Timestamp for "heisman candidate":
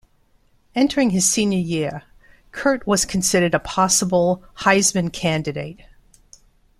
4.61-5.79